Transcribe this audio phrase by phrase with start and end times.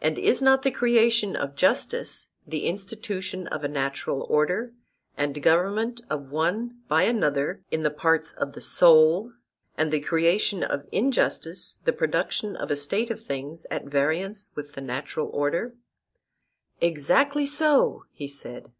[0.00, 4.72] And is not the creation of justice the institution of a natural order
[5.16, 9.34] and government of one by another in the parts of the soul,
[9.78, 14.72] and the creation of injustice the production of a state of things at variance with
[14.72, 15.76] the natural order?
[16.80, 18.72] Exactly so, he said.